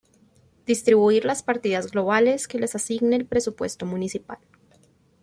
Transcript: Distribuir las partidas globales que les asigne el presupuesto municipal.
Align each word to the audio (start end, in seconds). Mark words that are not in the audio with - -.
Distribuir 0.65 1.25
las 1.25 1.43
partidas 1.43 1.91
globales 1.91 2.47
que 2.47 2.57
les 2.57 2.73
asigne 2.73 3.15
el 3.17 3.27
presupuesto 3.27 3.85
municipal. 3.85 4.39